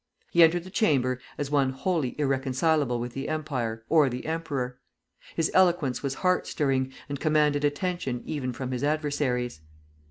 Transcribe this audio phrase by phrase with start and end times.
[0.31, 4.79] He entered the Chamber as one wholly irreconcilable with the Empire or the emperor.
[5.35, 9.61] His eloquence was heart stirring, and commanded attention even from his adversaries.